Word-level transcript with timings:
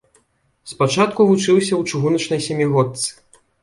Спачатку 0.71 1.21
вучыўся 1.33 1.73
ў 1.79 1.95
чыгуначнай 1.95 2.45
сямігодцы. 2.51 3.09